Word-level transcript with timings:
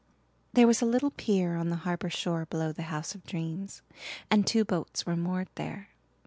There 0.53 0.65
was 0.65 0.81
a 0.81 0.85
little 0.87 1.11
pier 1.11 1.55
on 1.55 1.69
the 1.69 1.75
harbour 1.85 2.09
shore 2.09 2.47
below 2.47 2.71
the 2.71 2.81
House 2.89 3.13
of 3.13 3.23
Dreams, 3.23 3.83
and 4.31 4.47
two 4.47 4.65
boats 4.65 5.05
were 5.05 5.15
moored 5.15 5.49
there. 5.53 5.89